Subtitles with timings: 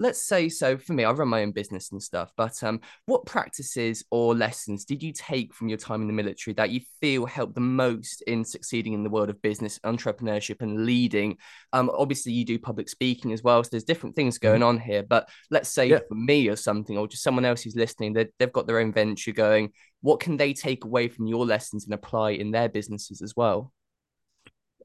[0.00, 3.26] let's say so for me, I run my own business and stuff, but um, what
[3.26, 7.26] practices or lessons did you take from your time in the military that you feel
[7.26, 11.36] helped the most in succeeding in the world of business, entrepreneurship, and leading?
[11.72, 14.48] Um, obviously, you do public speaking as well, so there's different things mm-hmm.
[14.48, 15.02] going on here.
[15.02, 16.00] But let's say yeah.
[16.08, 19.32] for me or something, or just someone else who's listening, they've got their own venture
[19.32, 19.70] going.
[20.00, 23.72] What can they take away from your lessons and apply in their businesses as well?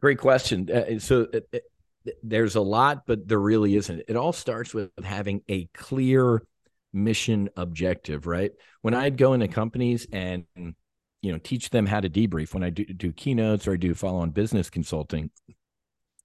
[0.02, 0.70] Great question.
[0.72, 1.64] Uh, so it, it,
[2.24, 4.04] there's a lot, but there really isn't.
[4.08, 6.44] It all starts with having a clear
[6.94, 8.52] mission objective, right?
[8.82, 12.70] When I'd go into companies and you know teach them how to debrief, when I
[12.70, 15.30] do, do keynotes or I do follow on business consulting,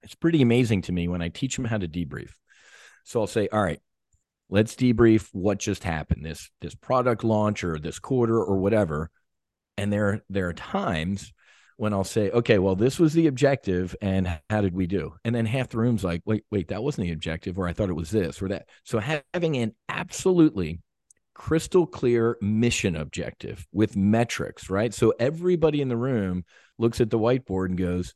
[0.03, 2.31] it's pretty amazing to me when I teach them how to debrief.
[3.03, 3.81] So I'll say, all right,
[4.49, 9.09] let's debrief what just happened this this product launch or this quarter or whatever
[9.77, 11.33] and there there are times
[11.77, 15.13] when I'll say, okay, well, this was the objective, and how did we do?
[15.25, 17.89] And then half the room's like, wait, wait, that wasn't the objective, or I thought
[17.89, 18.69] it was this or that.
[18.83, 20.79] So having an absolutely
[21.33, 24.93] crystal clear mission objective with metrics, right?
[24.93, 26.45] So everybody in the room
[26.77, 28.15] looks at the whiteboard and goes,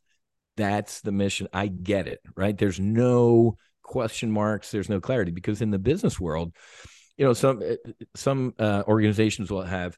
[0.55, 1.47] that's the mission.
[1.53, 2.57] I get it, right?
[2.57, 6.53] There's no question marks, there's no clarity because in the business world,
[7.17, 7.61] you know, some
[8.15, 9.97] some uh, organizations will have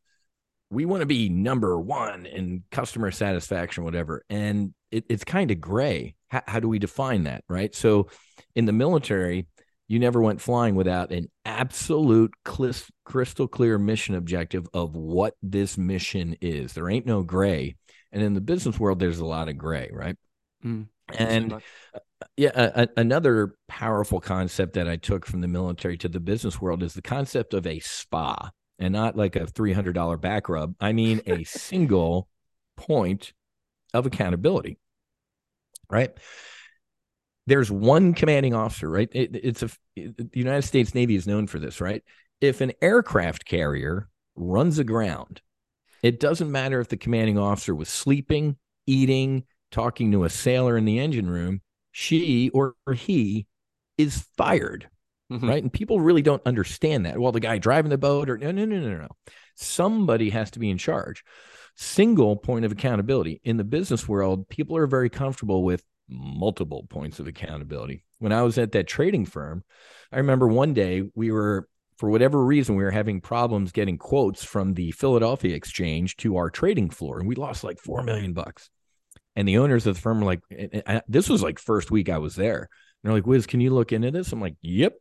[0.71, 4.23] we want to be number one in customer satisfaction, whatever.
[4.29, 6.15] And it, it's kind of gray.
[6.29, 7.43] How, how do we define that?
[7.49, 7.75] Right.
[7.75, 8.07] So
[8.55, 9.47] in the military,
[9.89, 16.37] you never went flying without an absolute crystal clear mission objective of what this mission
[16.39, 16.71] is.
[16.71, 17.75] There ain't no gray.
[18.13, 20.15] And in the business world, there's a lot of gray, right?
[20.65, 21.59] Mm, and uh,
[22.37, 26.61] yeah, a, a, another powerful concept that I took from the military to the business
[26.61, 28.51] world is the concept of a spa
[28.81, 30.75] and not like a $300 back rub.
[30.79, 32.27] I mean a single
[32.75, 33.31] point
[33.93, 34.77] of accountability,
[35.89, 36.11] right?
[37.47, 39.09] There's one commanding officer, right?
[39.11, 42.03] It, it's a it, the United States Navy is known for this, right?
[42.39, 45.41] If an aircraft carrier runs aground,
[46.01, 50.85] it doesn't matter if the commanding officer was sleeping, eating, talking to a sailor in
[50.85, 53.47] the engine room, she or he
[53.97, 54.89] is fired
[55.31, 55.49] mm-hmm.
[55.49, 55.63] right?
[55.63, 57.19] And people really don't understand that.
[57.19, 59.07] Well, the guy driving the boat, or no, no, no, no, no.
[59.55, 61.23] Somebody has to be in charge.
[61.75, 63.41] Single point of accountability.
[63.43, 68.03] In the business world, people are very comfortable with multiple points of accountability.
[68.19, 69.63] When I was at that trading firm,
[70.11, 74.43] I remember one day we were, for whatever reason, we were having problems getting quotes
[74.43, 78.69] from the Philadelphia exchange to our trading floor, and we lost like four million bucks.
[79.35, 80.41] And the owners of the firm were like,
[81.07, 82.69] this was like first week I was there
[83.03, 84.31] they're like, Whiz, can you look into this?
[84.31, 84.93] I'm like, yep.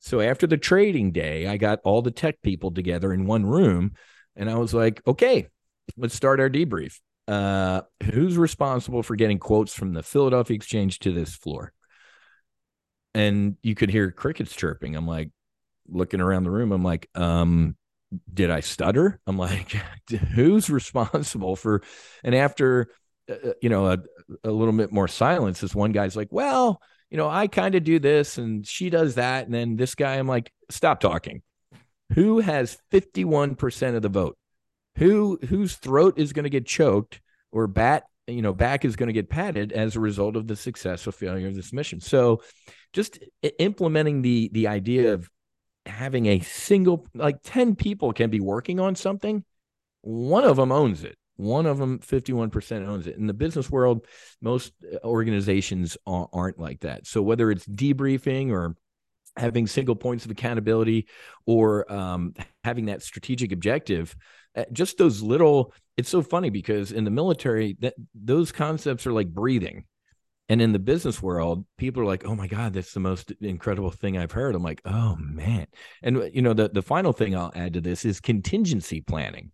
[0.00, 3.92] So after the trading day, I got all the tech people together in one room
[4.36, 5.48] and I was like, okay,
[5.96, 6.98] let's start our debrief.
[7.28, 11.72] Uh, who's responsible for getting quotes from the Philadelphia Exchange to this floor?
[13.14, 14.96] And you could hear crickets chirping.
[14.96, 15.30] I'm like,
[15.88, 17.76] looking around the room, I'm like, um,
[18.32, 19.20] did I stutter?
[19.26, 19.70] I'm like,
[20.34, 21.82] who's responsible for?
[22.24, 22.88] And after,
[23.30, 23.98] uh, uh, you know, a,
[24.44, 26.80] a little bit more silence, this one guy's like, well,
[27.12, 29.44] you know, I kind of do this and she does that.
[29.44, 31.42] And then this guy, I'm like, stop talking.
[32.14, 34.38] Who has 51% of the vote?
[34.96, 37.20] Who whose throat is going to get choked
[37.50, 40.56] or bat, you know, back is going to get patted as a result of the
[40.56, 42.00] success or failure of this mission.
[42.00, 42.42] So
[42.94, 43.18] just
[43.58, 45.28] implementing the the idea of
[45.84, 49.44] having a single like 10 people can be working on something,
[50.00, 53.16] one of them owns it one of them, 51% owns it.
[53.16, 54.06] In the business world,
[54.40, 57.06] most uh, organizations aren't like that.
[57.06, 58.76] So whether it's debriefing or
[59.36, 61.08] having single points of accountability
[61.46, 62.34] or um,
[62.64, 64.14] having that strategic objective,
[64.54, 69.12] uh, just those little, it's so funny because in the military, that those concepts are
[69.12, 69.84] like breathing.
[70.48, 73.90] And in the business world, people are like, "Oh my God, that's the most incredible
[73.90, 75.66] thing I've heard." I'm like, "Oh man!"
[76.02, 79.52] And uh, you know, the the final thing I'll add to this is contingency planning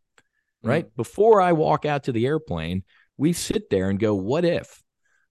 [0.63, 0.87] right?
[0.87, 0.97] Mm-hmm.
[0.97, 2.85] Before I walk out to the airplane,
[3.17, 4.83] we sit there and go, what if?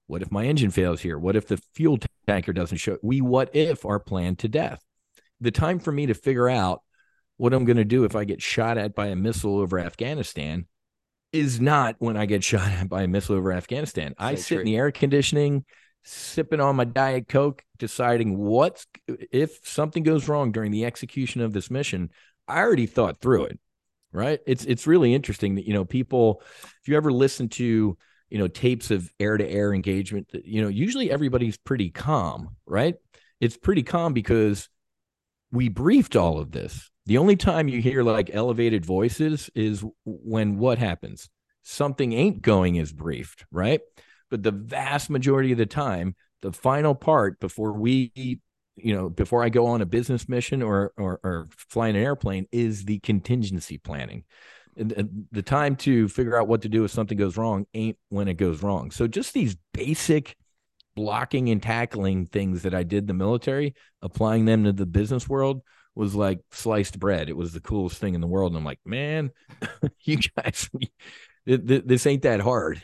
[0.07, 1.17] What if my engine fails here?
[1.19, 2.97] What if the fuel tanker doesn't show?
[3.01, 4.81] We what if our plan to death?
[5.41, 6.81] The time for me to figure out
[7.35, 10.65] what I'm going to do if I get shot at by a missile over Afghanistan
[11.33, 14.15] is not when I get shot at by a missile over Afghanistan.
[14.17, 14.59] I sit true.
[14.59, 15.65] in the air conditioning,
[16.03, 21.53] sipping on my Diet Coke, deciding what's if something goes wrong during the execution of
[21.53, 22.11] this mission.
[22.47, 23.59] I already thought through it
[24.11, 24.39] right?
[24.45, 26.41] It's it's really interesting that you know people.
[26.81, 27.97] If you ever listen to
[28.29, 32.95] you know tapes of air to air engagement, you know usually everybody's pretty calm, right?
[33.39, 34.69] It's pretty calm because
[35.51, 36.89] we briefed all of this.
[37.05, 41.29] The only time you hear like elevated voices is when what happens?
[41.63, 43.81] Something ain't going as briefed, right?
[44.29, 48.41] But the vast majority of the time, the final part before we
[48.77, 52.47] you know, before I go on a business mission or or, or flying an airplane
[52.51, 54.23] is the contingency planning.
[54.75, 58.35] The time to figure out what to do if something goes wrong ain't when it
[58.35, 58.91] goes wrong.
[58.91, 60.35] So just these basic
[60.95, 65.27] blocking and tackling things that I did in the military, applying them to the business
[65.27, 65.61] world
[65.95, 67.27] was like sliced bread.
[67.27, 68.51] It was the coolest thing in the world.
[68.51, 69.31] And I'm like, man,
[70.01, 70.69] you guys,
[71.45, 72.81] this ain't that hard.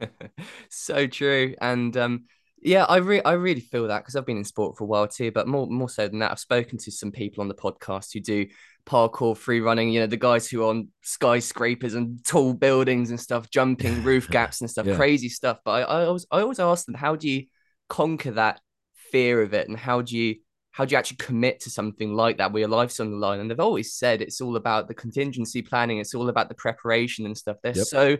[0.68, 1.54] so true.
[1.60, 2.24] And um,
[2.64, 5.08] yeah, I re- I really feel that because I've been in sport for a while
[5.08, 5.32] too.
[5.32, 8.20] But more more so than that, I've spoken to some people on the podcast who
[8.20, 8.46] do
[8.86, 9.90] parkour, free running.
[9.90, 14.30] You know, the guys who are on skyscrapers and tall buildings and stuff, jumping roof
[14.30, 14.94] gaps and stuff, yeah.
[14.94, 15.58] crazy stuff.
[15.64, 17.46] But I, I always I always ask them, how do you
[17.88, 18.60] conquer that
[18.94, 20.36] fear of it, and how do you
[20.70, 23.40] how do you actually commit to something like that where your life's on the line?
[23.40, 27.26] And they've always said it's all about the contingency planning, it's all about the preparation
[27.26, 27.56] and stuff.
[27.62, 27.86] They're yep.
[27.86, 28.16] so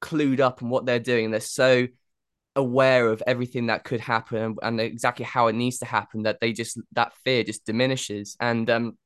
[0.00, 1.30] clued up on what they're doing.
[1.30, 1.86] They're so
[2.56, 6.52] aware of everything that could happen and exactly how it needs to happen that they
[6.52, 8.36] just that fear just diminishes.
[8.40, 8.98] And um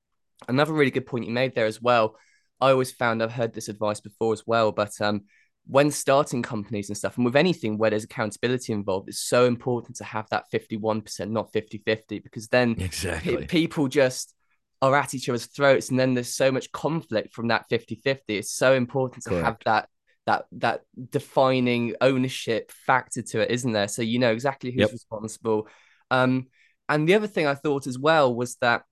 [0.49, 2.17] another really good point you made there as well.
[2.61, 5.23] I always found i've heard this advice before as well but um
[5.69, 9.97] when starting companies and stuff and with anything where there's accountability involved it's so important
[9.97, 13.37] to have that 51% not 50-50 because then exactly.
[13.37, 14.35] pe- people just
[14.81, 18.53] are at each other's throats and then there's so much conflict from that 50-50 it's
[18.53, 19.45] so important to Correct.
[19.45, 19.89] have that
[20.29, 23.89] that that defining ownership factor to it, isn't there?
[23.89, 24.93] So you know exactly who's yep.
[24.93, 25.69] responsible.
[26.11, 26.49] Um,
[26.87, 28.83] and the other thing I thought as well was that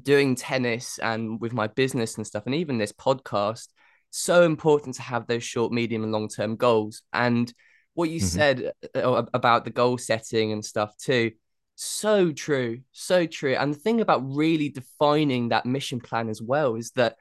[0.00, 3.68] doing tennis and with my business and stuff, and even this podcast,
[4.10, 7.02] so important to have those short, medium, and long term goals.
[7.12, 7.52] And
[7.94, 8.26] what you mm-hmm.
[8.26, 11.30] said uh, about the goal setting and stuff too,
[11.76, 13.54] so true, so true.
[13.54, 17.14] And the thing about really defining that mission plan as well is that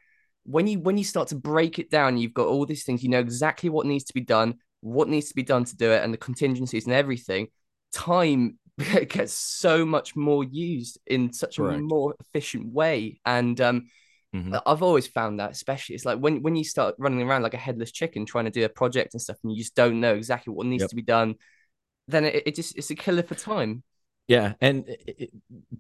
[0.49, 3.03] when you when you start to break it down, you've got all these things.
[3.03, 5.91] You know exactly what needs to be done, what needs to be done to do
[5.91, 7.49] it, and the contingencies and everything.
[7.93, 8.57] Time
[9.09, 13.89] gets so much more used in such a more efficient way, and um,
[14.35, 14.55] mm-hmm.
[14.65, 17.57] I've always found that, especially it's like when when you start running around like a
[17.57, 20.51] headless chicken trying to do a project and stuff, and you just don't know exactly
[20.51, 20.89] what needs yep.
[20.89, 21.35] to be done.
[22.07, 23.83] Then it, it just it's a killer for time.
[24.29, 25.31] Yeah, and it,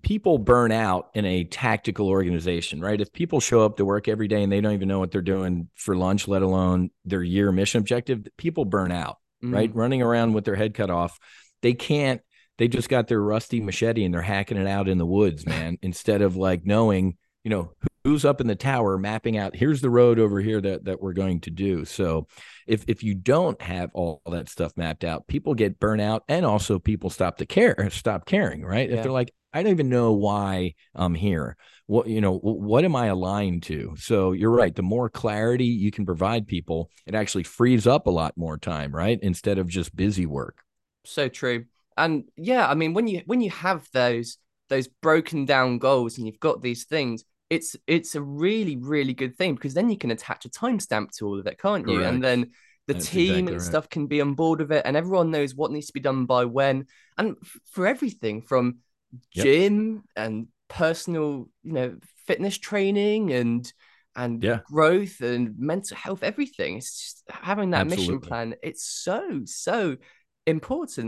[0.01, 2.99] people burn out in a tactical organization, right?
[2.99, 5.21] If people show up to work every day and they don't even know what they're
[5.21, 9.53] doing for lunch, let alone their year mission objective, people burn out, mm.
[9.53, 9.73] right?
[9.75, 11.19] Running around with their head cut off,
[11.61, 12.21] they can't.
[12.57, 15.77] They just got their rusty machete and they're hacking it out in the woods, man.
[15.83, 17.71] instead of like knowing, you know,
[18.09, 21.13] who's up in the tower mapping out here's the road over here that that we're
[21.13, 21.85] going to do.
[21.85, 22.27] So
[22.65, 26.79] if if you don't have all that stuff mapped out people get burnout and also
[26.79, 28.89] people stop to care stop caring right?
[28.89, 28.97] Yeah.
[28.97, 31.55] if they're like i don't even know why i'm here.
[31.85, 33.93] What you know what am i aligned to?
[33.97, 38.11] So you're right the more clarity you can provide people it actually frees up a
[38.11, 39.19] lot more time right?
[39.21, 40.63] Instead of just busy work.
[41.05, 41.65] So true.
[41.95, 44.39] And yeah i mean when you when you have those
[44.69, 49.35] those broken down goals and you've got these things it's it's a really really good
[49.35, 51.97] thing because then you can attach a timestamp to all of it, can't you?
[51.97, 52.13] Correct.
[52.13, 52.51] And then
[52.87, 53.61] the That's team exactly and right.
[53.61, 56.25] stuff can be on board with it, and everyone knows what needs to be done
[56.25, 56.87] by when,
[57.17, 57.35] and
[57.71, 58.77] for everything from
[59.33, 59.45] yep.
[59.45, 61.95] gym and personal, you know,
[62.27, 63.71] fitness training and
[64.15, 64.59] and yeah.
[64.65, 66.77] growth and mental health, everything.
[66.77, 68.15] It's just having that Absolutely.
[68.15, 68.55] mission plan.
[68.61, 69.97] It's so so
[70.45, 71.07] important